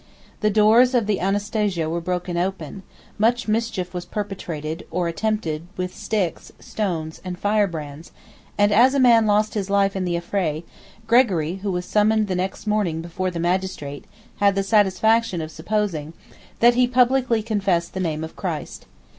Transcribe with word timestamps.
The 0.39 0.49
doors 0.49 0.95
of 0.95 1.05
the 1.05 1.19
Anastasia 1.19 1.87
were 1.87 2.01
broke 2.01 2.27
open; 2.27 2.81
much 3.19 3.47
mischief 3.47 3.93
was 3.93 4.03
perpetrated, 4.03 4.83
or 4.89 5.07
attempted, 5.07 5.67
with 5.77 5.95
sticks, 5.95 6.51
stones, 6.59 7.21
and 7.23 7.37
firebrands; 7.37 8.11
and 8.57 8.71
as 8.71 8.95
a 8.95 8.99
man 8.99 9.27
lost 9.27 9.53
his 9.53 9.69
life 9.69 9.95
in 9.95 10.03
the 10.03 10.15
affray, 10.17 10.63
Gregory, 11.05 11.57
who 11.57 11.71
was 11.71 11.85
summoned 11.85 12.29
the 12.29 12.33
next 12.35 12.65
morning 12.65 13.03
before 13.03 13.29
the 13.29 13.39
magistrate, 13.39 14.05
had 14.37 14.55
the 14.55 14.63
satisfaction 14.63 15.39
of 15.39 15.51
supposing, 15.51 16.13
that 16.61 16.73
he 16.73 16.87
publicly 16.87 17.43
confessed 17.43 17.93
the 17.93 17.99
name 17.99 18.23
of 18.23 18.35
Christ. 18.35 18.87